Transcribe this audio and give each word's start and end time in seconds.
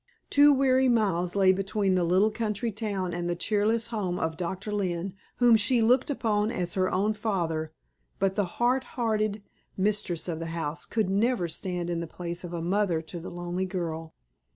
Two 0.31 0.51
weary 0.51 0.89
miles 0.89 1.35
lay 1.35 1.53
between 1.53 1.93
the 1.93 2.03
little 2.03 2.31
country 2.31 2.71
town 2.71 3.13
and 3.13 3.29
the 3.29 3.35
cheerless 3.35 3.89
home 3.89 4.17
of 4.17 4.35
Doctor 4.35 4.71
Lynne 4.73 5.13
whom 5.35 5.55
she 5.55 5.79
looked 5.79 6.09
upon 6.09 6.49
as 6.49 6.75
an 6.75 6.89
own 6.91 7.13
father; 7.13 7.71
but 8.17 8.33
the 8.33 8.45
hard 8.57 8.83
hearted 8.97 9.43
mistress 9.77 10.27
of 10.27 10.39
the 10.39 10.47
house 10.57 10.87
could 10.87 11.07
never 11.11 11.47
stand 11.47 11.87
in 11.87 11.99
the 11.99 12.07
place 12.07 12.43
of 12.43 12.51
a 12.51 12.63
mother 12.63 12.99
to 13.03 13.19
the 13.19 13.29
lonely 13.29 13.67
girl. 13.67 14.15